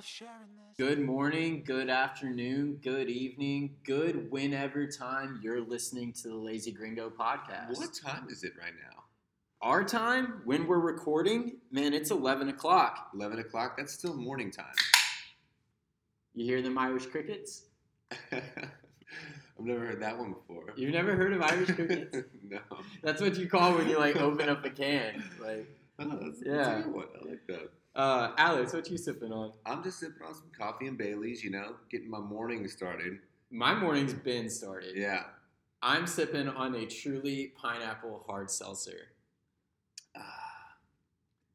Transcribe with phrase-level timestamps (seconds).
[0.00, 0.76] love sharing this.
[0.78, 7.10] Good morning, good afternoon, good evening, good whenever time you're listening to the Lazy Gringo
[7.10, 7.76] podcast.
[7.76, 9.02] What time is it right now?
[9.60, 13.10] Our time, when we're recording, man, it's 11 o'clock.
[13.14, 13.76] 11 o'clock?
[13.76, 14.72] That's still morning time.
[16.34, 17.64] You hear them Irish crickets?
[18.32, 18.40] I've
[19.58, 20.72] never heard that one before.
[20.76, 22.16] You've never heard of Irish crickets?
[22.48, 22.60] no.
[23.02, 25.22] That's what you call when you like open up a can.
[25.38, 25.66] Like,
[25.98, 26.78] Oh, that's, that's Yeah.
[26.78, 27.06] a good one.
[27.22, 27.68] I like that.
[27.94, 29.52] Uh, Alex, what you sipping on?
[29.66, 33.18] I'm just sipping on some coffee and Bailey's, you know, getting my morning started.
[33.50, 34.96] My morning's been started.
[34.96, 35.24] Yeah.
[35.82, 39.12] I'm sipping on a truly pineapple hard seltzer.
[40.16, 40.76] Ah,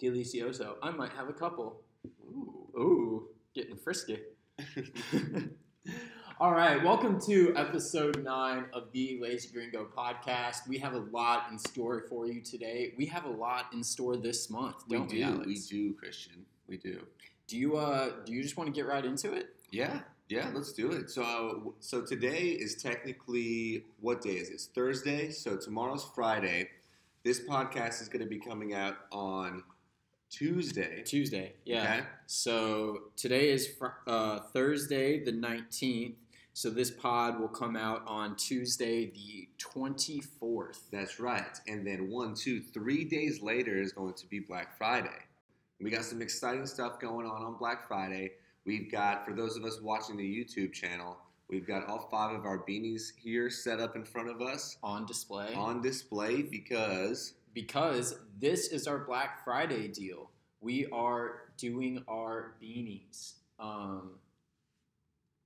[0.01, 0.75] Delicioso.
[0.81, 1.81] I might have a couple.
[2.21, 2.69] ooh.
[2.77, 4.19] Ooh, getting frisky.
[6.37, 10.67] All right, welcome to episode nine of the Lazy Gringo podcast.
[10.67, 12.93] We have a lot in store for you today.
[12.97, 15.23] We have a lot in store this month, we don't we, do.
[15.23, 15.47] Alex?
[15.47, 16.45] We do, Christian.
[16.67, 16.99] We do.
[17.47, 19.55] Do you uh do you just want to get right into it?
[19.71, 21.09] Yeah, yeah, let's do it.
[21.09, 24.69] So, so today is technically what day is this?
[24.75, 25.31] Thursday.
[25.31, 26.67] So tomorrow's Friday.
[27.23, 29.63] This podcast is going to be coming out on
[30.29, 31.01] Tuesday.
[31.05, 31.53] Tuesday.
[31.63, 31.83] Yeah.
[31.83, 31.99] Okay.
[32.25, 36.15] So today is fr- uh, Thursday the 19th.
[36.55, 40.83] So this pod will come out on Tuesday the 24th.
[40.89, 41.59] That's right.
[41.67, 45.19] And then one, two, three days later is going to be Black Friday.
[45.81, 48.31] We got some exciting stuff going on on Black Friday.
[48.65, 51.17] We've got, for those of us watching the YouTube channel,
[51.49, 55.05] we've got all five of our beanies here set up in front of us On
[55.05, 55.53] display.
[55.53, 60.31] on display because because this is our Black Friday deal.
[60.61, 63.33] We are doing our beanies.
[63.59, 64.11] Um,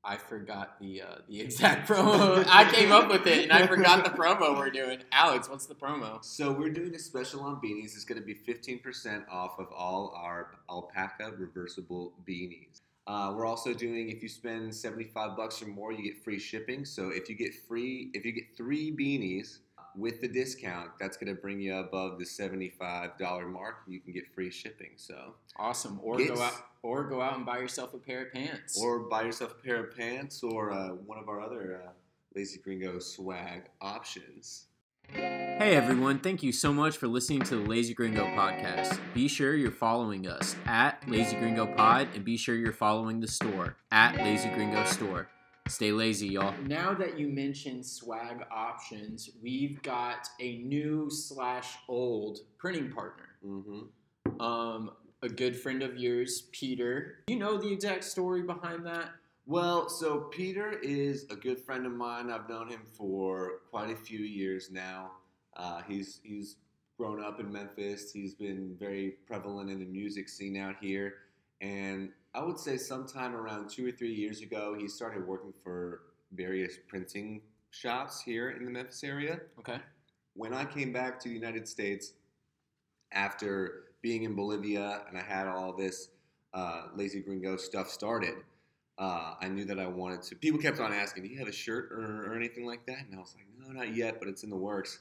[0.04, 2.46] I forgot the uh, the exact promo.
[2.48, 5.00] I came up with it and I forgot the promo we're doing.
[5.12, 6.24] Alex, what's the promo?
[6.24, 7.96] So we're doing a special on beanies.
[7.96, 12.82] It's going to be 15% off of all our alpaca reversible beanies.
[13.08, 16.86] Uh, we're also doing if you spend 75 bucks or more, you get free shipping.
[16.86, 19.60] So if you get free, if you get three beanies
[19.98, 23.78] with the discount, that's going to bring you above the $75 mark.
[23.88, 24.92] You can get free shipping.
[24.96, 26.00] So Awesome.
[26.04, 28.80] Or It's- go out or go out and buy yourself a pair of pants.
[28.82, 31.90] or buy yourself a pair of pants or uh, one of our other uh,
[32.36, 34.66] Lazy Gringo swag options.
[35.12, 39.00] Hey everyone, thank you so much for listening to the Lazy Gringo podcast.
[39.16, 43.28] Be sure you're following us at Lazy Gringo Pod and be sure you're following the
[43.28, 45.28] store at Lazy Gringo Store.
[45.70, 46.56] Stay lazy, y'all.
[46.66, 53.30] Now that you mentioned swag options, we've got a new slash old printing partner.
[53.46, 54.42] Mm-hmm.
[54.42, 54.92] Um,
[55.22, 57.24] a good friend of yours, Peter.
[57.28, 59.12] You know the exact story behind that?
[59.46, 62.32] Well, so Peter is a good friend of mine.
[62.32, 65.12] I've known him for quite a few years now.
[65.56, 66.56] Uh, he's he's
[66.98, 68.12] grown up in Memphis.
[68.12, 71.14] He's been very prevalent in the music scene out here,
[71.62, 76.02] and I would say sometime around two or three years ago, he started working for
[76.32, 77.42] various printing
[77.72, 79.40] shops here in the Memphis area.
[79.60, 79.80] Okay.
[80.36, 82.14] When I came back to the United States
[83.12, 86.10] after being in Bolivia and I had all this
[86.54, 88.36] uh, Lazy Gringo stuff started,
[89.00, 90.36] uh, I knew that I wanted to.
[90.36, 93.16] People kept on asking, "Do you have a shirt or, or anything like that?" And
[93.16, 95.00] I was like, "No, not yet, but it's in the works."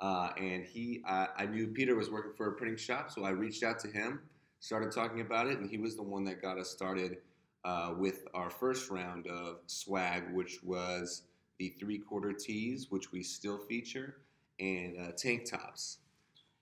[0.00, 3.30] Uh, and he, I I knew Peter was working for a printing shop, so I
[3.30, 4.20] reached out to him,
[4.60, 7.18] started talking about it, and he was the one that got us started
[7.64, 11.22] uh, with our first round of swag, which was
[11.58, 14.18] the three-quarter tees, which we still feature,
[14.60, 15.98] and uh, tank tops.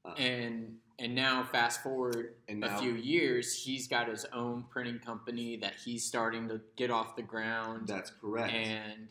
[0.05, 5.00] Uh, And and now fast forward and a few years, he's got his own printing
[5.00, 7.88] company that he's starting to get off the ground.
[7.88, 8.53] That's correct.
[8.53, 9.09] And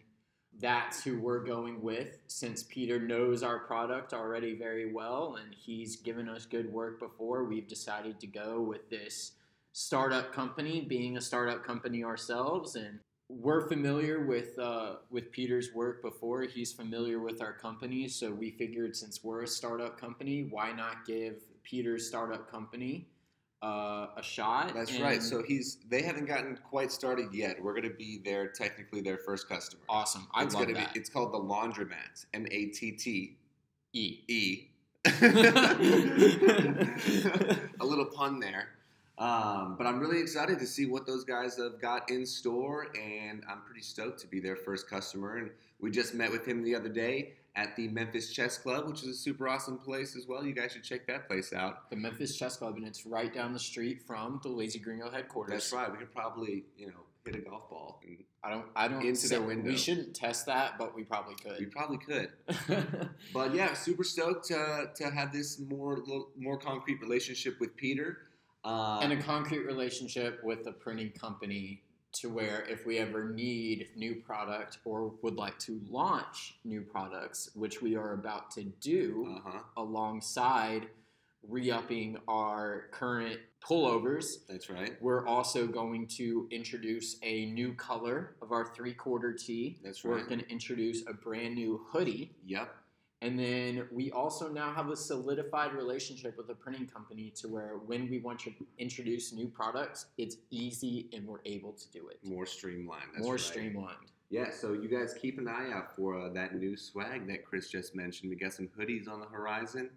[0.60, 5.96] that's who we're going with since Peter knows our product already very well and he's
[5.98, 7.44] given us good work before.
[7.44, 9.34] We've decided to go with this
[9.74, 12.76] startup company, being a startup company ourselves.
[12.76, 13.00] And
[13.30, 16.44] we're familiar with, uh, with Peter's work before.
[16.44, 18.08] He's familiar with our company.
[18.08, 23.08] So we figured since we're a startup company, why not give Peter's startup company
[23.64, 24.74] uh, a shot?
[24.76, 25.24] That's right.
[25.24, 27.64] So he's they haven't gotten quite started yet.
[27.64, 29.82] We're going to be their technically their first customer.
[29.88, 30.28] awesome.
[30.34, 30.94] I it's love gonna that.
[30.94, 32.26] be it's called the Laundromat.
[32.34, 33.38] M A T T
[33.94, 34.20] e.
[34.28, 34.68] E.
[35.06, 35.10] A
[37.86, 38.70] little pun there.
[39.18, 43.44] Um, but I'm really excited to see what those guys have got in store, and
[43.50, 45.38] I'm pretty stoked to be their first customer.
[45.38, 49.04] And we just met with him the other day at the Memphis Chess Club, which
[49.04, 50.44] is a super awesome place as well.
[50.44, 51.90] You guys should check that place out.
[51.90, 55.54] the Memphis Chess Club, and it's right down the street from the Lazy Gringo headquarters.
[55.54, 55.92] That's right.
[55.92, 58.02] We could probably, you know, hit a golf ball.
[58.44, 58.66] I don't.
[58.76, 59.06] I don't.
[59.06, 59.70] Into their window.
[59.70, 61.60] We shouldn't test that, but we probably could.
[61.60, 62.30] we probably could.
[63.34, 66.04] But yeah, super stoked to, to have this more
[66.38, 68.18] more concrete relationship with Peter.
[68.66, 71.84] Uh, and a concrete relationship with the printing company
[72.14, 77.50] to where if we ever need new product or would like to launch new products,
[77.56, 79.60] which we are about to do uh-huh.
[79.78, 80.88] alongside
[81.48, 84.96] re-upping our current pullovers, That's right.
[85.02, 89.80] we're also going to introduce a new color of our three-quarter tee.
[89.84, 90.22] That's right.
[90.22, 92.36] We're going to introduce a brand new hoodie.
[92.46, 92.74] Yep.
[93.24, 97.78] And then we also now have a solidified relationship with a printing company to where
[97.86, 102.20] when we want to introduce new products, it's easy and we're able to do it.
[102.22, 103.06] More streamlined.
[103.14, 103.42] That's More right.
[103.42, 104.12] streamlined.
[104.30, 107.70] Yeah, so you guys keep an eye out for uh, that new swag that Chris
[107.70, 108.30] just mentioned.
[108.30, 109.92] We got some hoodies on the horizon,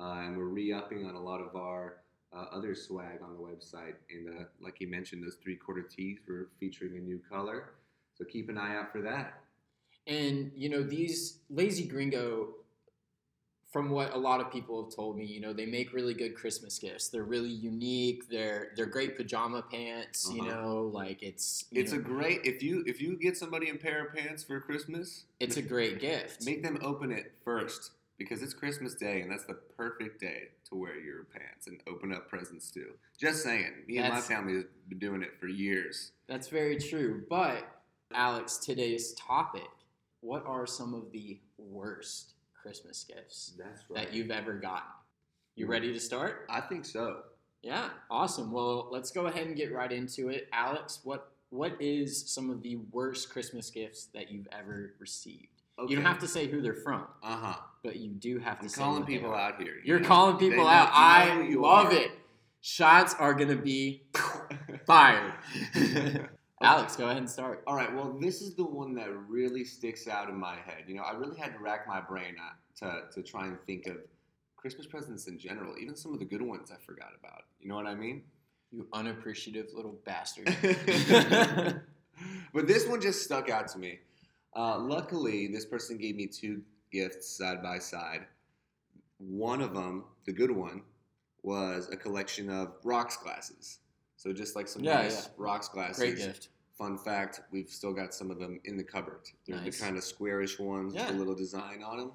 [0.00, 1.98] uh, and we're re-upping on a lot of our
[2.34, 3.94] uh, other swag on the website.
[4.10, 7.74] And uh, like he mentioned, those three-quarter tees, we're featuring a new color.
[8.16, 9.34] So keep an eye out for that.
[10.08, 12.54] And you know, these Lazy Gringo,
[13.72, 16.34] from what a lot of people have told me, you know, they make really good
[16.34, 17.08] Christmas gifts.
[17.08, 18.28] They're really unique.
[18.28, 20.30] They're they're great pajama pants.
[20.30, 20.50] You Uh-huh.
[20.50, 24.04] know, like it's It's know, a great if you if you get somebody a pair
[24.06, 26.44] of pants for Christmas, it's a great gift.
[26.44, 30.74] make them open it first because it's Christmas Day and that's the perfect day to
[30.76, 32.92] wear your pants and open up presents too.
[33.18, 36.12] Just saying, me and my family has been doing it for years.
[36.28, 37.24] That's very true.
[37.28, 37.64] But
[38.12, 39.70] Alex, today's topic:
[40.20, 44.88] What are some of the worst Christmas gifts That's that you've ever gotten?
[45.56, 46.46] You ready to start?
[46.48, 47.18] I think so.
[47.62, 48.50] Yeah, awesome.
[48.52, 50.48] Well, let's go ahead and get right into it.
[50.52, 55.48] Alex, what what is some of the worst Christmas gifts that you've ever received?
[55.86, 57.54] You don't have to say who they're from, Uh huh.
[57.82, 59.36] but you do have to I'm say calling people are.
[59.38, 59.74] out here.
[59.74, 60.08] you You're know?
[60.08, 60.88] calling people out.
[60.92, 61.92] I love are.
[61.92, 62.10] it.
[62.60, 64.02] Shots are gonna be
[64.86, 65.32] fired.
[66.62, 67.62] Alex, go ahead and start.
[67.66, 67.92] All right.
[67.92, 70.84] Well, this is the one that really sticks out in my head.
[70.86, 72.36] You know, I really had to rack my brain
[72.76, 73.96] to to try and think of
[74.56, 77.42] Christmas presents in general, even some of the good ones I forgot about.
[77.60, 78.22] You know what I mean?
[78.70, 80.46] You unappreciative little bastard.
[82.54, 83.98] but this one just stuck out to me.
[84.54, 86.62] Uh, luckily, this person gave me two
[86.92, 88.26] gifts side by side.
[89.18, 90.82] One of them, the good one,
[91.42, 93.78] was a collection of rocks glasses.
[94.22, 95.32] So just like some Yeah, nice yeah.
[95.36, 95.98] rocks glasses.
[95.98, 96.50] Great gift.
[96.78, 99.22] Fun fact: We've still got some of them in the cupboard.
[99.44, 99.76] They're Nice.
[99.80, 101.06] the kind of squarish ones Yeah.
[101.08, 102.12] with a little design on them.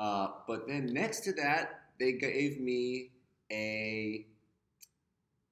[0.00, 3.12] Uh, but then next to that, they gave me
[3.52, 4.26] a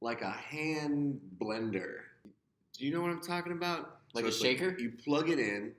[0.01, 2.01] like a hand blender.
[2.73, 4.01] Do you know what I'm talking about?
[4.13, 4.77] Like a it's shaker?
[4.81, 5.73] you plug it in.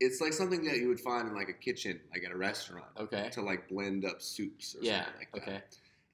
[0.00, 2.86] It's like something that you would find in like a kitchen, like at a restaurant,
[2.96, 3.28] Okay.
[3.32, 5.04] to like blend up soups or Yeah.
[5.04, 5.50] something like that.
[5.50, 5.62] Okay.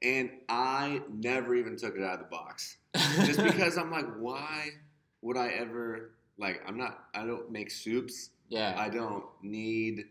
[0.03, 2.79] And I never even took it out of the box
[3.25, 4.69] just because I'm like, why
[5.23, 6.63] would I ever like?
[6.67, 7.05] I'm not.
[7.15, 8.31] I don't make soups.
[8.49, 8.75] yeah.
[8.77, 10.05] I don't need.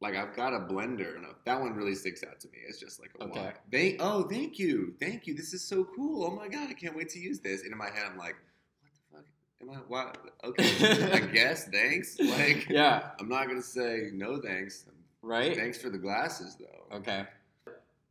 [0.00, 2.58] Like I've got a blender, and that one really sticks out to me.
[2.68, 3.40] It's just like, a Okay.
[3.40, 3.54] why?
[3.72, 5.34] Thank, oh, thank you, thank you.
[5.34, 6.24] This is so cool.
[6.24, 7.62] Oh my god, I can't wait to use this.
[7.64, 8.36] And in my head, I'm like,
[8.80, 9.24] what the fuck?
[9.60, 9.74] Am I?
[9.88, 10.18] What?
[10.44, 11.66] Okay, I guess.
[11.68, 12.16] Thanks.
[12.20, 13.10] Like, yeah.
[13.18, 14.84] I'm not gonna say no thanks.
[15.20, 15.56] Right.
[15.56, 16.96] Thanks for the glasses, though.
[16.98, 17.24] Okay.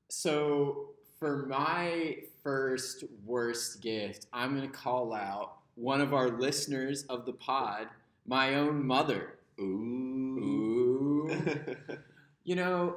[0.10, 0.90] So
[1.20, 2.18] for my
[2.48, 7.88] first worst gift, I'm going to call out one of our listeners of the pod,
[8.26, 9.34] my own mother.
[9.60, 10.40] Ooh.
[10.40, 11.76] Ooh.
[12.46, 12.96] you know,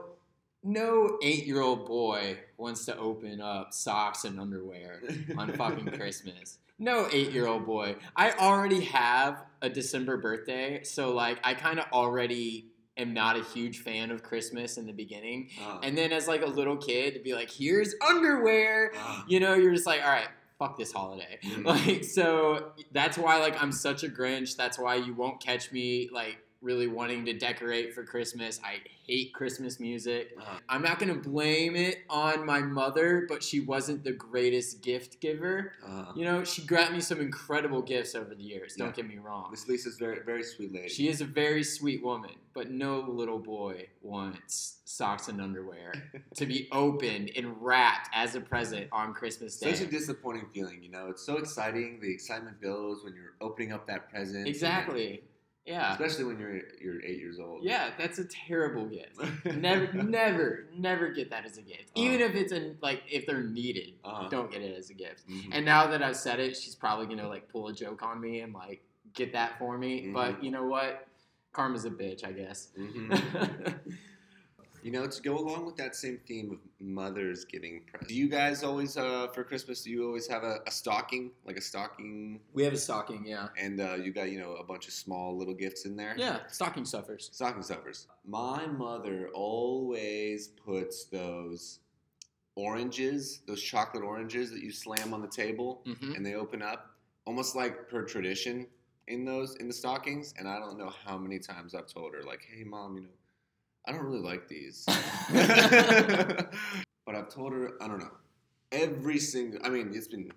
[0.63, 5.03] no eight year old boy wants to open up socks and underwear
[5.37, 6.59] on fucking Christmas.
[6.79, 7.97] No eight year old boy.
[8.15, 12.67] I already have a December birthday, so like I kind of already
[13.01, 15.51] am not a huge fan of Christmas in the beginning.
[15.63, 19.41] Uh, And then as like a little kid to be like, here's underwear, uh, you
[19.41, 20.29] know, you're just like, all right,
[20.59, 21.39] fuck this holiday.
[21.43, 21.65] Mm.
[21.71, 24.57] Like so that's why like I'm such a Grinch.
[24.57, 28.61] That's why you won't catch me like really wanting to decorate for Christmas.
[28.63, 30.37] I hate Christmas music.
[30.69, 35.73] I'm not gonna blame it on my mother, but she wasn't the greatest gift giver.
[35.85, 38.75] uh, You know, she got me some incredible gifts over the years.
[38.75, 38.93] Don't Yeah.
[38.93, 39.49] get me wrong.
[39.51, 40.89] Miss Lisa's very, very sweet lady.
[40.89, 45.93] She is a very sweet woman, but no little boy wants socks and underwear
[46.35, 49.73] to be opened and wrapped as a present on Christmas Day.
[49.73, 51.09] Such a disappointing feeling, you know.
[51.09, 52.01] It's so exciting.
[52.01, 54.47] The excitement builds when you're opening up that present.
[54.47, 55.23] exactly.
[55.67, 55.93] Yeah.
[55.93, 57.63] Especially when you're you're eight years old.
[57.63, 59.19] Yeah, that's a terrible gift.
[59.45, 61.91] never, never, never get that as a gift.
[61.95, 64.29] Even if it's in like if they're needed, Uh-huh.
[64.29, 65.29] don't get it as a gift.
[65.29, 65.51] Mhm.
[65.53, 68.41] And now that I've said it, she's probably gonna like pull a joke on me
[68.41, 68.83] and like
[69.15, 70.07] get that for me.
[70.07, 70.13] Mhm.
[70.15, 71.07] But you know what?
[71.53, 72.69] Karma's a bitch, I guess.
[72.79, 73.79] Mhm.
[74.83, 78.09] You know, to go along with that same theme of mothers giving presents.
[78.09, 81.57] Do you guys always, uh, for Christmas, do you always have a, a stocking, like
[81.59, 83.49] a stocking, we have a stocking, yeah.
[83.59, 86.15] and uh, you got you know a bunch of small little gifts in there?
[86.17, 87.29] Yeah, stocking stuffers.
[87.33, 88.07] Stocking stuffers.
[88.27, 91.81] My mother always puts those
[92.57, 96.17] oranges, those chocolate oranges that you slam on the table Mhm.
[96.17, 98.67] and they open up, almost like per tradition
[99.07, 100.35] in those in the stockings.
[100.39, 103.09] And I don't know how many times I've told her, like, "Hey, mom, you know,
[103.87, 104.85] I don't really like these,"
[105.33, 108.13] but I've told her, I don't know,
[108.73, 109.61] every single.
[109.65, 110.31] I mean, it's been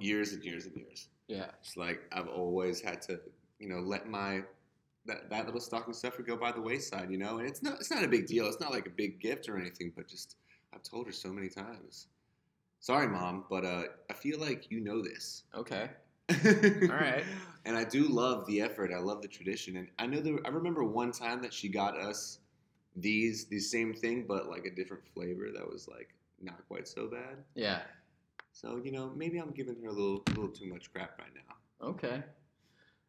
[0.00, 1.08] years and years and years.
[1.28, 1.46] yeah.
[1.60, 3.20] It's like I've always had to,
[3.58, 4.42] you know, let my
[5.06, 7.38] that, that little stocking stuffer go by the wayside, you know.
[7.38, 8.46] And it's not it's not a big deal.
[8.46, 10.36] It's not like a big gift or anything, but just
[10.74, 12.08] I've told her so many times.
[12.80, 15.42] Sorry, mom, but uh, I feel like you know this.
[15.54, 15.90] Okay.
[16.30, 17.24] All right.
[17.64, 18.92] And I do love the effort.
[18.94, 19.78] I love the tradition.
[19.78, 22.38] And I know that I remember one time that she got us
[23.00, 27.06] these the same thing, but like a different flavor that was like not quite so
[27.08, 27.38] bad.
[27.54, 27.82] Yeah.
[28.52, 31.30] So you know, maybe I'm giving her a little a little too much crap right
[31.34, 31.88] now.
[31.88, 32.22] Okay.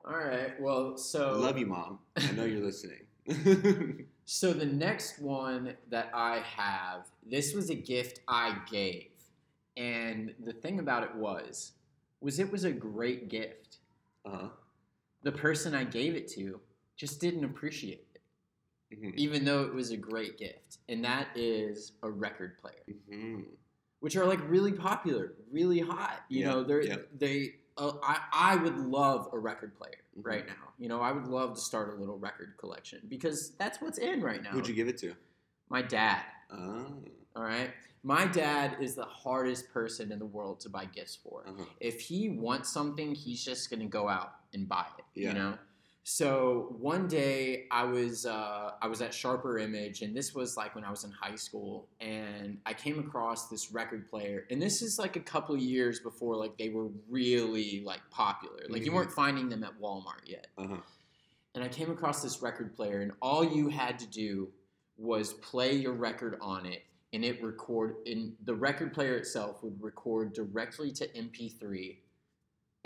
[0.06, 0.60] All right.
[0.62, 2.00] Well, so love you, mom.
[2.18, 3.06] I know you're listening.
[4.32, 9.10] So the next one that I have, this was a gift I gave.
[9.76, 11.72] And the thing about it was
[12.22, 13.78] was it was a great gift.
[14.26, 14.50] uh-huh.
[15.24, 16.60] The person I gave it to
[16.96, 18.06] just didn't appreciate
[18.92, 19.14] Mhm.
[19.16, 20.80] even though it was a great gift.
[20.90, 23.46] And that is a record player, Mhm.
[24.00, 26.26] which are like really popular, really hot.
[26.30, 26.98] You Yeah, know, they're yeah.
[27.14, 30.26] they uh, I I would love a record player Mhm.
[30.26, 30.74] right now.
[30.78, 34.22] You know, I would love to start a little record collection because that's what's in
[34.22, 34.52] right now.
[34.52, 35.16] Who'd you give it to?
[35.70, 36.24] My dad.
[36.52, 37.04] Oh.
[37.36, 37.72] All right.
[38.04, 41.48] My dad is the hardest person in the world to buy gifts for.
[41.48, 41.66] Uh-huh.
[41.80, 45.28] If he wants something, he's just going to go out and buy it, Yeah.
[45.30, 45.58] you know?
[46.12, 50.74] So one day I was uh, I was at Sharper Image, and this was like
[50.74, 54.82] when I was in high school, and I came across this record player, and this
[54.82, 58.62] is like a couple of years before like they were really like popular.
[58.70, 58.96] Like you Mhm.
[58.96, 60.78] weren't finding them at Walmart yet Uh-huh.
[61.54, 64.52] and I came across this record player, and all you had to do
[64.98, 67.98] was play your record on it, and it record.
[68.08, 72.00] And the record player itself would record directly to MP3,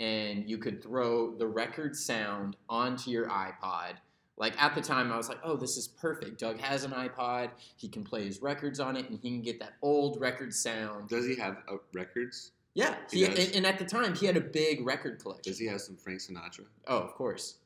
[0.04, 3.94] and you could throw the record sound onto your iPod.
[4.36, 7.50] Like at the time, I was like, "Oh, this is perfect." Doug has an iPod;
[7.76, 11.08] he can play his records on it, and he can get that old record sound.
[11.08, 12.50] Does he have uh, records?
[12.74, 13.46] Yeah, He he, does.
[13.46, 15.50] and, and at the time, he had a big record collection.
[15.52, 16.64] Does he have some Frank Sinatra?
[16.88, 17.58] Oh, of course,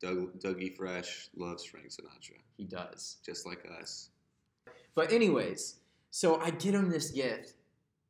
[0.00, 3.16] Doug Dougie Fresh loves Frank Sinatra, he does.
[3.26, 4.10] just like us.
[4.94, 5.80] But anyways,
[6.12, 7.54] so I get him this gift,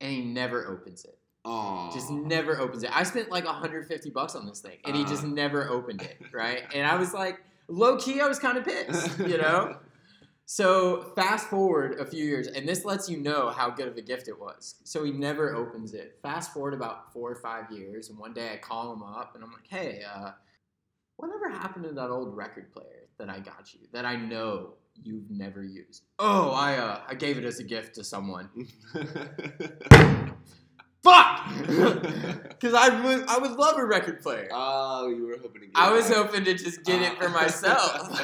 [0.03, 1.19] and he never opens it.
[1.51, 2.91] Oh, Just never opens it.
[2.95, 5.29] I spent like 150 bucks on this thing, and he just Uh.
[5.29, 6.19] never opened it.
[6.33, 9.77] Right, and I was like, low key, I was kind of pissed, you know.
[10.45, 14.03] So fast forward a few years, and this lets you know how good of a
[14.03, 14.77] gift it was.
[14.85, 16.19] So he never opens it.
[16.23, 19.43] Fast forward about four or five years, and one day I call him up, and
[19.45, 20.33] I'm like, "Hey, uh,
[21.17, 25.31] whatever happened to that old record player that I got you that I know you've
[25.31, 28.49] never used?" Oh, I uh, I gave it as a gift to someone.
[31.09, 32.45] Fuck!
[32.59, 34.49] Because I would I would love a record player.
[34.53, 35.77] oh, you were hoping to get.
[35.77, 37.31] I was hoping to just get it for Uh.
[37.31, 38.21] myself.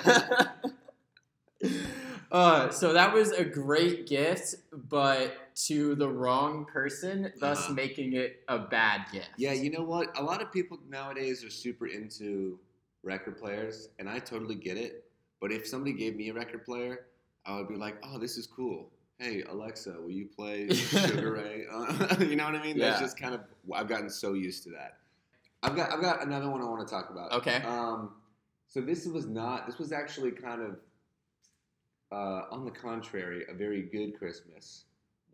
[2.32, 5.36] uh, so that was a great gift, but
[5.66, 7.74] to the wrong person, thus Uh-huh.
[7.74, 9.30] making it a bad gift.
[9.36, 10.16] Yeah, you know what?
[10.18, 12.58] A lot of people nowadays are super into
[13.04, 15.04] record players, and I totally get it.
[15.40, 17.06] But if somebody gave me a record player,
[17.46, 18.90] I would be like, "Oh, this is cool.
[19.24, 22.78] Hey, Alexa, will you play Sugar Ray?" Uh, you know what I mean?
[22.78, 23.06] That's Yeah.
[23.06, 23.40] just kind of
[23.74, 24.98] I've gotten so used to that.
[25.62, 27.32] I've got I've got another one I want to talk about.
[27.32, 27.62] Okay.
[27.62, 28.10] Um,
[28.68, 29.66] so this was not.
[29.66, 30.76] This was actually kind of,
[32.12, 34.84] uh, on the contrary, a very good Christmas,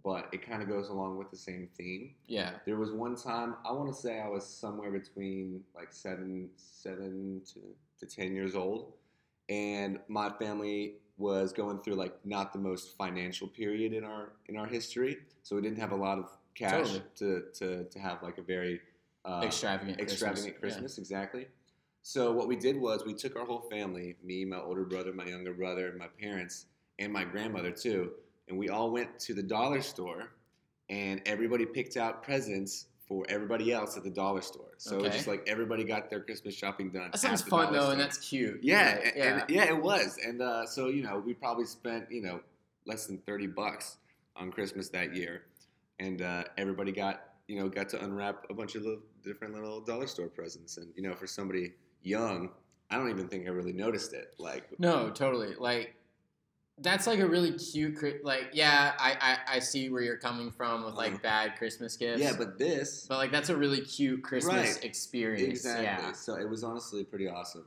[0.05, 2.15] but it kind of goes along with the same theme.
[2.29, 2.53] Yeah.
[2.67, 7.41] There was one time I want to say I was somewhere between like seven, seven
[7.55, 7.61] to,
[8.07, 8.93] to ten years old,
[9.49, 14.57] and my family was going through like not the most financial period in our in
[14.57, 17.03] our history, so we didn't have a lot of cash Totally.
[17.17, 18.81] to, to to have like a very
[19.25, 20.01] uh, extravagant.
[20.01, 20.83] extravagant Christmas.
[20.83, 21.47] Christmas, exactly.
[22.03, 25.27] So what we did was we took our whole family, me, my older brother, my
[25.27, 26.65] younger brother, my parents,
[26.99, 28.13] and my grandmother too,
[28.49, 30.33] and we all went to the dollar store,
[30.89, 34.71] and everybody picked out presents for everybody else at the dollar store.
[34.77, 35.11] So Okay.
[35.11, 37.11] just like everybody got their Christmas shopping done.
[37.11, 37.93] That sounds fun though, store.
[37.93, 38.61] and that's cute.
[38.63, 39.41] Yeah, yeah.
[39.41, 40.17] and- yeah, it was.
[40.25, 42.41] And uh, so you know, we probably spent you know
[42.87, 43.97] less than thirty bucks
[44.37, 45.43] on Christmas that year,
[45.99, 49.81] and uh, everybody got you know got to unwrap a bunch of little, different little
[49.81, 50.77] dollar store presents.
[50.77, 51.73] And you know, for somebody
[52.05, 52.51] young,
[52.93, 54.35] I don't even think I really noticed it.
[54.39, 55.57] Like, No, totally.
[55.59, 55.97] Like
[56.83, 58.25] that's like a really cute.
[58.25, 59.17] Like, yeah, I,
[59.49, 61.21] I I see where you're coming from with like Uh-huh.
[61.23, 62.21] bad Christmas gifts.
[62.23, 64.85] yeah, but this But like that's a really cute Christmas Right.
[64.85, 65.49] experience.
[65.65, 65.85] exactly.
[65.85, 66.13] Yeah.
[66.13, 67.67] So it was honestly pretty awesome,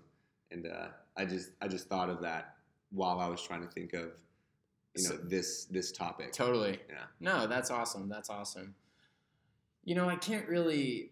[0.51, 2.55] and uh, I just I just thought of that
[2.91, 4.11] while I was trying to think of
[4.95, 6.31] you know So- this this topic.
[6.33, 6.79] Totally.
[6.89, 7.03] Yeah.
[7.19, 8.09] No, that's awesome.
[8.09, 8.75] That's awesome.
[9.83, 11.11] You know, I can't really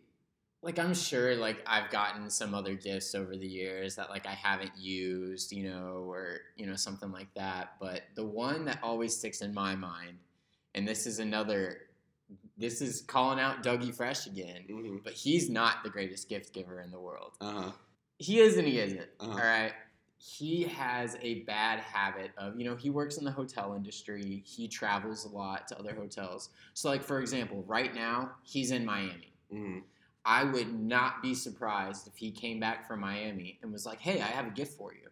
[0.64, 4.34] like I'm sure like I've gotten some other gifts over the years that like I
[4.34, 9.16] haven't used, you know, or you know something like that, but the one that always
[9.18, 10.18] sticks in my mind
[10.76, 11.78] and this is another
[12.58, 16.80] this is calling out Dougie Fresh again, hmm but he's not the greatest gift giver
[16.80, 17.34] in the world.
[17.42, 17.72] Uh huh.
[18.20, 19.10] He is and he isn't.
[19.20, 19.32] Uh-huh.
[19.32, 19.74] all right.
[20.20, 24.44] He has a bad habit of, you know, he works in the hotel industry.
[24.46, 26.50] He travels a lot to other hotels.
[26.76, 29.34] So, like, for example, right now, he's in Miami.
[29.52, 29.80] hmm
[30.26, 34.22] I would not be surprised if he came back from Miami and was like, hey,
[34.22, 35.10] I have a gift for you.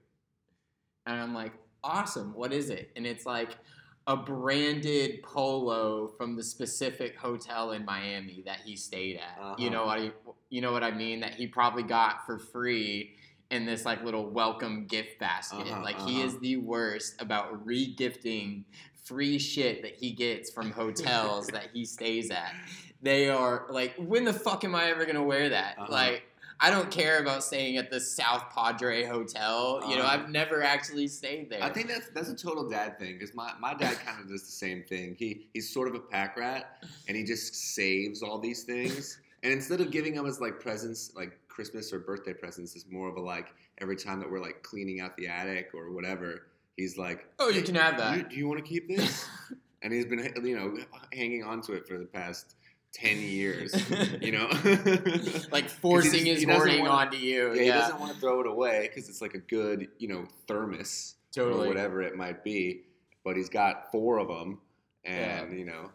[1.05, 2.33] And I'm like, awesome.
[2.33, 2.91] What is it?
[2.95, 3.57] And it's like
[4.05, 9.37] a branded polo from the specific hotel in Miami that he stayed at.
[9.59, 9.75] You Uh-huh.
[9.75, 10.11] know what I,
[10.49, 11.21] you know what I mean?
[11.21, 13.15] That he probably got for free
[13.49, 15.67] in this like little welcome gift basket.
[15.67, 16.27] Uh-huh, like he uh-huh.
[16.27, 18.65] is the worst about re-gifting
[19.03, 22.53] free shit that he gets from hotels that he stays at.
[23.01, 25.77] They are like, when the fuck am I ever gonna wear that?
[25.79, 25.91] Uh-huh.
[25.91, 26.23] Like,
[26.61, 29.81] I don't care about staying at the South Padre Hotel.
[29.87, 30.23] You know, Uh-huh.
[30.23, 31.63] I've never actually stayed there.
[31.63, 34.43] I think that's that's a total dad thing because my, my dad kind of does
[34.43, 35.15] the same thing.
[35.17, 39.19] He he's sort of a pack rat and he just saves all these things.
[39.41, 43.07] And instead of giving them as like presents, like Christmas or birthday presents, it's more
[43.07, 46.97] of a like every time that we're like cleaning out the attic or whatever, he's
[46.97, 48.29] like, oh, you "Hey, can have do you, that.
[48.31, 49.25] do you want to keep this?
[49.81, 50.77] and he's been you know
[51.13, 52.55] hanging on to it for the past
[52.93, 53.73] ten years.
[54.21, 54.49] You know,
[55.51, 57.49] like forcing his doesn't wanna- onto you.
[57.49, 60.07] Yeah, Yeah, he doesn't want to throw it away because it's like a good, you
[60.07, 61.65] know, thermos totally.
[61.65, 62.83] or whatever it might be.
[63.23, 64.59] But he's got four of them,
[65.03, 65.57] and Yeah.
[65.57, 65.91] you know,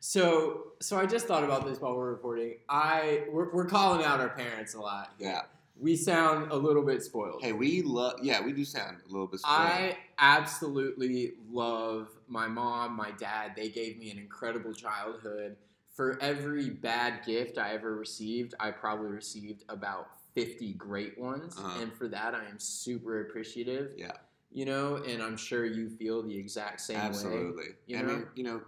[0.00, 2.56] So, so I just thought about this while we're recording.
[2.68, 5.12] I we're, we're calling out our parents a lot.
[5.18, 5.42] yeah.
[5.76, 7.42] We sound a little bit spoiled.
[7.42, 8.20] Hey, we love.
[8.22, 9.40] Yeah, we do sound a little bit.
[9.40, 9.58] Spoiled.
[9.58, 13.54] I absolutely love my mom, my dad.
[13.56, 15.56] They gave me an incredible childhood.
[15.94, 21.56] For every bad gift I ever received, I probably received about 50 great ones.
[21.56, 21.80] Uh-huh.
[21.82, 23.92] And for that, I am super appreciative.
[23.96, 24.10] Yeah.
[24.50, 27.02] You know, and I'm sure you feel the exact same way.
[27.04, 27.64] absolutely.
[27.86, 28.08] you I know?
[28.08, 28.62] mean, you know,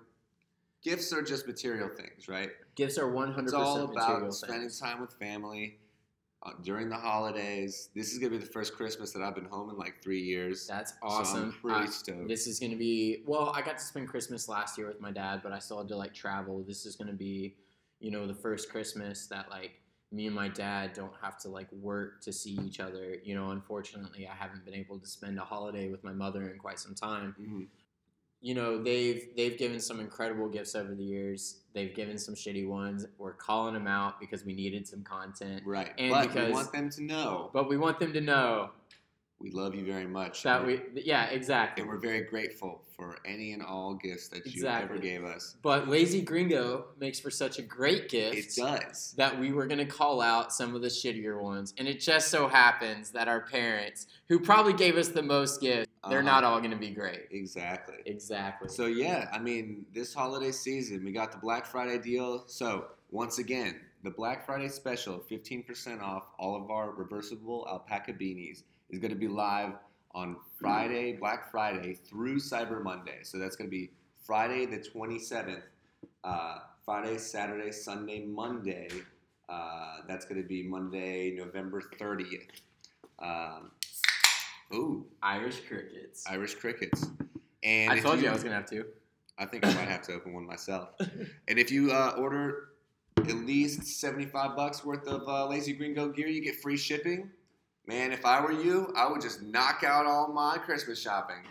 [0.83, 2.51] gifts are just material things, right?
[2.77, 4.81] Gifts are 100% It's all about spending things.
[4.81, 5.79] time with family
[6.63, 7.91] during the holidays.
[7.95, 10.67] This is gonna be the first Christmas that I've been home in like three years.
[10.67, 11.53] That's So I'm awesome.
[11.61, 12.29] pretty I- stoked.
[12.29, 13.51] This is to be well.
[13.55, 15.97] I got to spend Christmas last year with my dad, but I still had to
[15.97, 16.63] like travel.
[16.67, 17.57] This is to be,
[18.01, 19.81] you know, the first Christmas that like
[20.13, 23.17] me and my dad don't have to like work to see each other.
[23.25, 26.59] You know, unfortunately, I haven't been able to spend a holiday with my mother in
[26.59, 27.35] quite some time.
[27.41, 27.67] Mhm.
[28.43, 31.63] You know, they've they've given some incredible gifts over the years.
[31.73, 33.07] They've given some shitty ones.
[33.19, 36.73] We're calling them out because we needed some content, Right, And but because- we want
[36.73, 38.71] them to know but we want them to know
[39.39, 40.43] we love you very much.
[40.43, 41.83] that we yeah exactly.
[41.83, 45.57] and we're very grateful for any and all gifts that you ever gave us.
[45.63, 48.37] But Lazy Gringo makes for such a great gift.
[48.37, 49.13] It does.
[49.19, 51.75] that we were going to call out some of the shittier ones.
[51.77, 55.91] And it just so happens that our parents, who probably gave us the most gifts,
[56.09, 56.27] they're Uh-huh.
[56.31, 57.27] not all going to be great.
[57.31, 57.97] Exactly.
[58.07, 58.71] Exactly.
[58.71, 62.45] So yeah, I mean, this holiday season we got the Black Friday deal.
[62.47, 68.63] So once again, the Black Friday special, 15% off all of our reversible alpaca beanies,
[68.91, 69.73] is going to be live
[70.15, 73.19] on Friday, Black Friday through Cyber Monday.
[73.23, 73.91] So that's going to be
[74.25, 75.63] Friday the 27th,
[76.25, 78.89] uh, Friday, Saturday, Sunday, Monday.
[79.49, 82.49] Uh, that's going to be Monday, November 30th.
[83.19, 83.71] Um,
[84.73, 86.25] ooh, Irish crickets.
[86.29, 87.07] Irish crickets.
[87.63, 88.87] And I told you I was going to have to.
[89.39, 90.91] I think I might have to open one myself.
[91.49, 92.69] And if you uh, order
[93.19, 97.31] at least 75 bucks worth of uh, Lazy Gringo gear, you get free shipping.
[97.87, 101.43] Man, if I were you, I would just knock out all my Christmas shopping.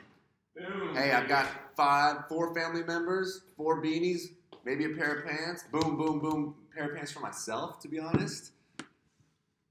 [0.94, 4.32] Hey, I've got five, four family members, four beanies,
[4.66, 5.64] maybe a pair of pants.
[5.72, 6.56] Boom, boom, boom.
[6.74, 8.52] Pair of pants for myself, to be honest.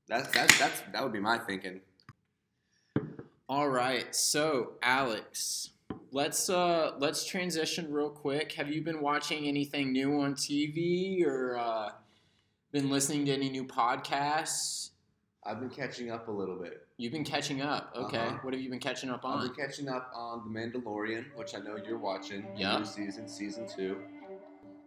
[0.08, 1.80] That's that's that's that would be my thinking.
[3.48, 4.14] All right.
[4.14, 5.70] So, Alex,
[6.12, 8.52] let's uh let's transition real quick.
[8.52, 11.90] Have you been watching anything new on TV or uh,
[12.72, 14.90] been listening to any new podcasts?
[15.46, 16.86] I've been catching up a little bit.
[16.96, 17.92] You've been catching up.
[17.94, 18.16] Okay.
[18.18, 18.38] Uh-huh.
[18.42, 19.38] What have you been catching up on?
[19.42, 22.46] I've been catching up on The Mandalorian, which I know you're watching.
[22.56, 22.78] Yeah.
[22.78, 23.98] New season, season two.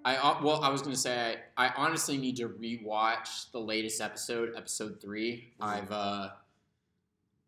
[0.06, 4.00] I uh, well, I was gonna say I, I honestly need to rewatch the latest
[4.02, 5.66] episode, episode 3 Mhm.
[5.66, 6.30] I've uh,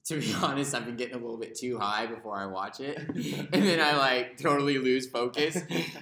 [0.06, 2.98] to be honest, I've been getting a little bit too high before I watch it,
[3.08, 5.58] and then I like totally lose focus,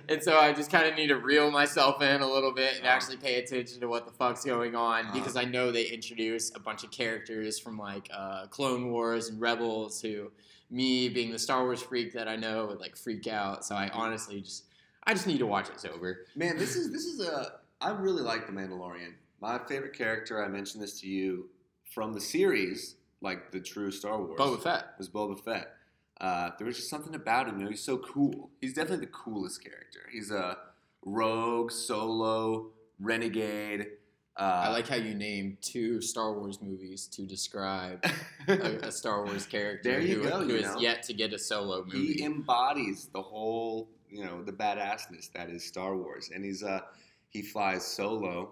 [0.07, 2.85] and so I just kind of need to reel myself in a little bit and
[2.85, 2.95] Uh-huh.
[2.95, 5.13] actually pay attention to what the fuck's going on Uh-huh.
[5.13, 9.41] because I know they introduce a bunch of characters from like uh, Clone Wars and
[9.41, 10.31] Rebels who
[10.69, 13.63] me being the Star Wars freak that I know would like freak out.
[13.65, 14.65] So I honestly just
[15.05, 16.25] I just need to watch it sober.
[16.35, 17.53] Man, this is this is a.
[17.79, 19.13] I really like the Mandalorian.
[19.39, 20.43] My favorite character.
[20.43, 21.49] I mentioned this to you
[21.93, 24.39] from the series, like the true Star Wars.
[24.39, 24.85] Boba Fett.
[24.97, 25.73] was Boba Fett.
[26.19, 27.57] Uh, there was just something about him.
[27.59, 28.49] You know, he's so cool.
[28.61, 29.99] He's definitely the coolest character.
[30.11, 30.57] He's a
[31.05, 33.87] rogue, solo, renegade.
[34.35, 38.03] Uh, I like how you named two Star Wars movies to describe
[38.47, 38.53] a,
[38.87, 40.79] a Star Wars character There you who, go, who you is know.
[40.79, 42.13] yet to get a solo movie.
[42.13, 46.81] he embodies the whole, you know, the badassness that is Star Wars, and he's uh,
[47.29, 48.51] he flies solo,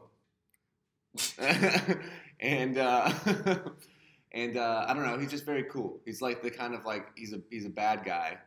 [2.40, 3.14] and uh,
[4.36, 6.00] and uh, I don't know, he's just very cool.
[6.06, 8.38] He's like the kind of like he's a he's a bad guy,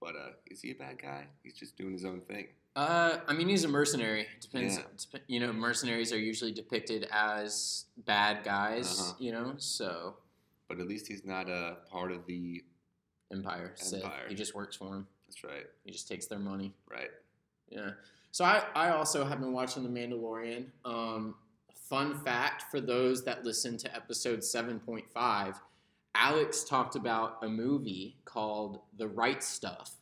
[0.00, 1.26] but uh, is he a bad guy?
[1.44, 2.48] He's just doing his own thing.
[2.74, 4.26] Uh, I mean, he's a mercenary.
[4.40, 4.76] Depends.
[4.76, 4.82] Yeah.
[5.12, 9.00] dep- you know, mercenaries are usually depicted as bad guys.
[9.00, 9.12] Uh-huh.
[9.18, 10.16] You know, so
[10.68, 12.64] But at least he's not a part of the.
[13.32, 13.72] Empire.
[13.76, 14.04] Sith.
[14.04, 14.26] Empire.
[14.28, 15.06] He just works for them.
[15.26, 16.72] That's right, He just takes their money.
[16.90, 17.10] right.
[17.70, 17.90] Yeah.
[18.30, 20.66] So I, I also have been watching The Mandalorian.
[20.84, 21.34] Um,
[21.88, 25.56] fun fact for those that listen to episode 7.5,
[26.14, 29.92] Alex talked about a movie called The Right Stuff,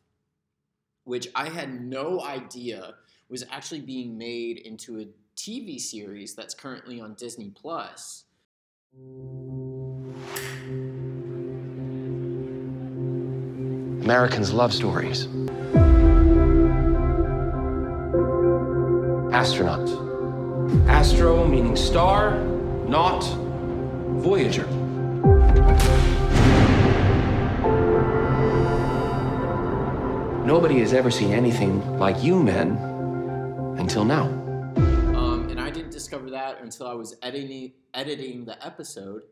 [1.04, 2.94] which I had no idea
[3.28, 8.24] was actually being made into a TV series that's currently on Disney Plus.
[14.04, 15.26] Americans love stories.
[19.34, 20.03] Astronaut.
[20.82, 22.38] Astro meaning star,
[22.88, 23.22] not
[24.20, 24.66] Voyager.
[30.44, 32.72] Nobody has ever seen anything like you men
[33.78, 34.24] until now.
[35.16, 39.22] Um, and I didn't discover that until I was editing editing the episode.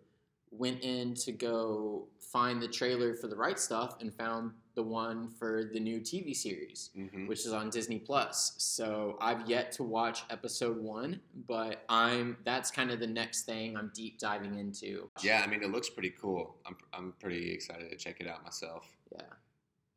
[0.51, 5.29] Went in to go find the trailer for the right stuff and found the one
[5.29, 8.55] for the new TV series, hmm which is on Disney Plus.
[8.59, 13.77] So I've yet to watch episode one, but I'm that's kind of the next thing
[13.77, 15.11] I'm deep diving into.
[15.23, 16.57] Yeah, I mean, it looks pretty cool.
[16.67, 18.89] I'm, I'm pretty excited to check it out myself.
[19.13, 19.23] Yeah.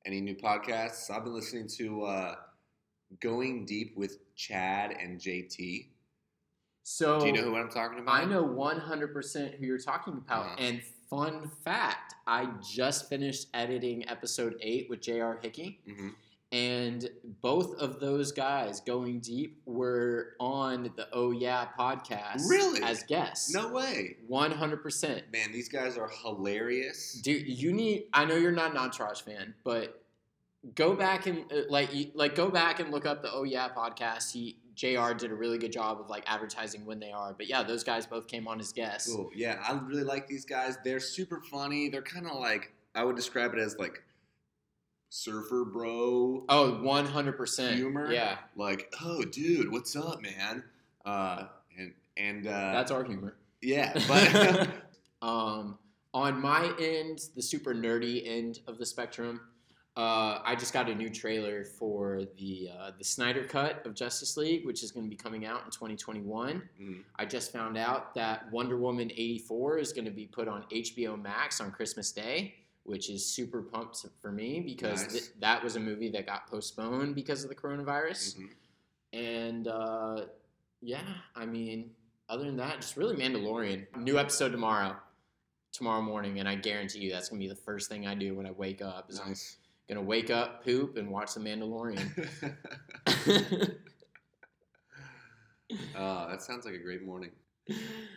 [0.05, 1.09] Any new podcasts?
[1.09, 2.35] I've been listening to uh,
[3.21, 5.88] Going Deep with Chad and JT.
[6.83, 8.13] So Do you know who I'm talking about?
[8.13, 10.45] I know 100% who you're talking about.
[10.45, 10.55] Uh-huh.
[10.59, 10.81] And
[11.15, 15.39] fun fact, I just finished editing episode 8 with J.R.
[15.41, 15.80] Hickey.
[15.88, 16.10] hmm
[16.51, 17.10] And
[17.41, 22.82] both of those guys going deep were on the Oh Yeah podcast Really?
[22.84, 23.54] as guests.
[23.54, 24.17] No way.
[24.30, 25.21] 100%.
[25.32, 27.13] Man, these guys are hilarious.
[27.23, 30.01] Dude, you need I know you're not an Entourage fan, but
[30.75, 34.32] go back and uh, like like go back and look up the Oh Yeah podcast.
[34.32, 37.33] He JR did a really good job of like advertising when they are.
[37.33, 39.13] But yeah, those guys both came on as guests.
[39.13, 39.29] Cool.
[39.35, 40.77] Yeah, I really like these guys.
[40.83, 41.89] They're super funny.
[41.89, 44.03] They're kind of like, I would describe it as like
[45.09, 47.75] surfer bro Oh, 100%.
[47.75, 48.11] humor.
[48.11, 48.38] Yeah.
[48.55, 50.63] Like, oh, dude, what's up, man?
[51.05, 51.43] Uh,
[51.77, 53.35] and and uh, That's our humor.
[53.61, 54.69] yeah, but
[55.21, 55.79] Um,
[56.13, 59.41] on my end, the super nerdy end of the spectrum,
[59.97, 64.36] uh, I just got a new trailer for the uh, the Snyder Cut of Justice
[64.36, 66.62] League, which is going to be coming out in 2021.
[66.81, 67.03] Mm.
[67.17, 71.21] I just found out that Wonder Woman 84 is going to be put on HBO
[71.21, 75.12] Max on Christmas Day, which is super pumped for me because Nice.
[75.12, 78.36] th- that was a movie that got postponed because of the coronavirus.
[78.38, 78.49] Mhm.
[79.13, 80.25] And uh,
[80.81, 81.03] yeah,
[81.38, 81.91] I mean,
[82.27, 83.86] other than that, just really Mandalorian.
[83.97, 84.97] New episode tomorrow,
[85.71, 88.45] tomorrow morning, and I guarantee you that's gonna be the first thing I do when
[88.45, 89.10] I wake up.
[89.10, 89.25] Is nice.
[89.58, 92.28] I'm gonna wake up, poop, and watch The Mandalorian.
[95.95, 97.32] uh, that sounds like a great morning.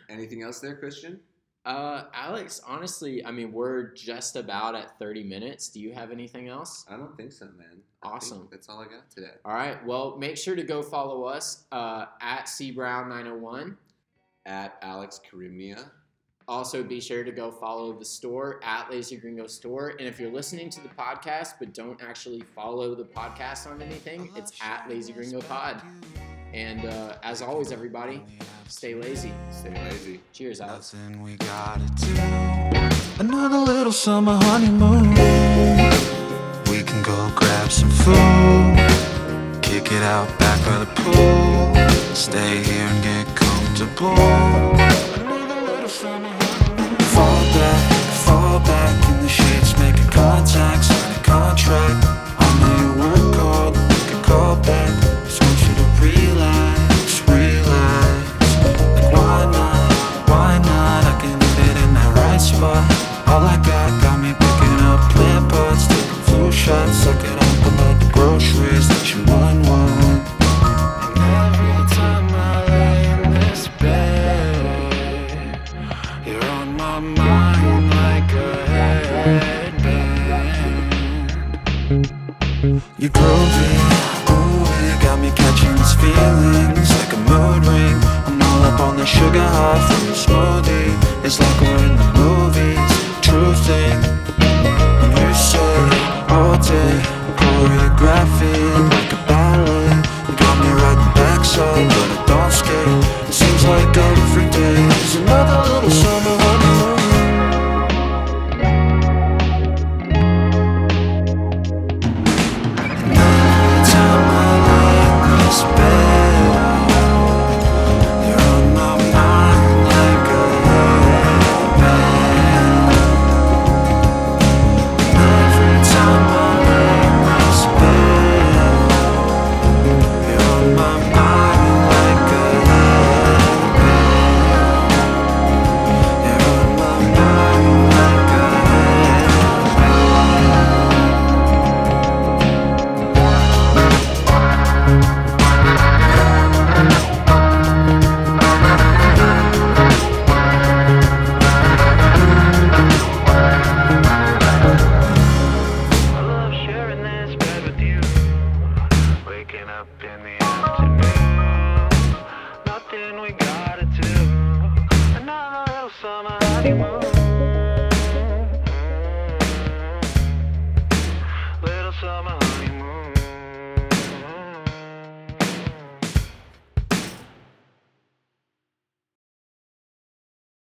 [0.09, 1.19] Anything else there, Christian?
[1.65, 5.69] uh, Alex, honestly, I mean, we're just about at 30 minutes.
[5.69, 6.85] Do you have anything else?
[6.89, 7.81] I don't think so, man.
[8.01, 8.47] Awesome.
[8.49, 9.33] That's all I got today.
[9.45, 9.83] All right.
[9.85, 13.75] Well, make sure to go follow us uh, at cbrown901.
[14.45, 15.91] At Alex Karimnia.
[16.49, 19.89] Also, be sure to go follow the store at Lazy Gringo Store.
[19.99, 24.31] And if you're listening to the podcast but don't actually follow the podcast on anything,
[24.35, 25.79] it's at Lazy Gringo Pod.
[26.51, 28.23] And uh, as always, everybody,
[28.67, 29.31] stay lazy.
[29.51, 30.21] Stay lazy.
[30.33, 30.95] Cheers, Alex.
[30.95, 32.15] Nothing we gotta do.
[33.23, 35.11] Another little summer honeymoon.
[36.71, 39.61] We can go grab some food.
[39.61, 42.15] Kick it out back by the pool.
[42.15, 45.08] Stay here and get comfortable.
[51.69, 52.08] track
[82.99, 83.78] You drove me